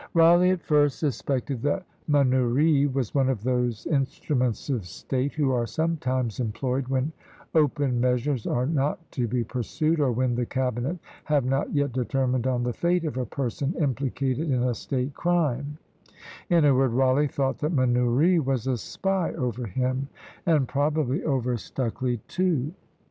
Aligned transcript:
Rawleigh 0.15 0.49
at 0.53 0.63
first 0.63 0.97
suspected 0.97 1.61
that 1.61 1.85
Manoury 2.07 2.87
was 2.91 3.13
one 3.13 3.29
of 3.29 3.43
those 3.43 3.85
instruments 3.85 4.67
of 4.67 4.87
state 4.87 5.33
who 5.35 5.51
are 5.51 5.67
sometimes 5.67 6.39
employed 6.39 6.87
when 6.87 7.11
open 7.53 8.01
measures 8.01 8.47
are 8.47 8.65
not 8.65 8.99
to 9.11 9.27
be 9.27 9.43
pursued, 9.43 9.99
or 9.99 10.11
when 10.11 10.33
the 10.33 10.47
cabinet 10.47 10.97
have 11.25 11.45
not 11.45 11.71
yet 11.71 11.91
determined 11.93 12.47
on 12.47 12.63
the 12.63 12.73
fate 12.73 13.05
of 13.05 13.15
a 13.17 13.27
person 13.27 13.75
implicated 13.79 14.49
in 14.49 14.63
a 14.63 14.73
state 14.73 15.13
crime; 15.13 15.77
in 16.49 16.65
a 16.65 16.73
word, 16.73 16.93
Rawleigh 16.93 17.27
thought 17.29 17.59
that 17.59 17.71
Manoury 17.71 18.39
was 18.39 18.65
a 18.65 18.77
spy 18.77 19.29
over 19.33 19.67
him, 19.67 20.07
and 20.47 20.67
probably 20.67 21.23
over 21.23 21.57
Stucley 21.57 22.21
too. 22.27 22.73